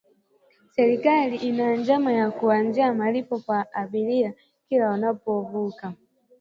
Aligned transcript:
serikali 0.75 1.35
ina 1.37 1.75
njama 1.75 2.11
ya 2.11 2.31
kuanzisha 2.31 2.93
malipo 2.93 3.39
kwa 3.39 3.73
abiria 3.73 4.33
kila 4.69 4.89
wanapovuka 4.89 5.93